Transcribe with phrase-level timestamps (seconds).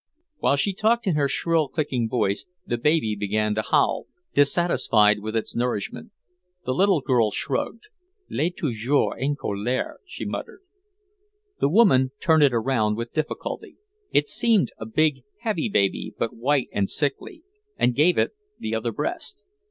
[0.39, 5.35] While she talked in her shrill, clicking voice, the baby began to howl, dissatisfied with
[5.35, 6.09] its nourishment.
[6.65, 7.83] The little girl shrugged.
[8.27, 10.61] "Il est toujours en colère," she muttered.
[11.59, 13.77] The woman turned it around with difficulty
[14.11, 17.43] it seemed a big, heavy baby, but white and sickly
[17.77, 19.45] and gave it the other breast.